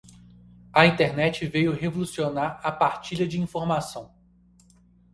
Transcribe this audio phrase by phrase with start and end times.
[0.73, 4.11] A Internet veio revolucionar a partilha de informação.